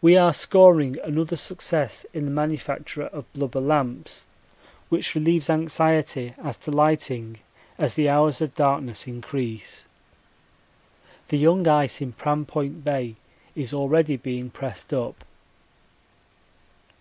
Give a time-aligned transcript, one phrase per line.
[0.00, 4.26] We are scoring another success in the manufacture of blubber lamps,
[4.88, 7.38] which relieves anxiety as to lighting
[7.78, 9.86] as the hours of darkness increase.
[11.28, 13.14] The young ice in Pram Point Bay
[13.54, 15.22] is already being pressed up.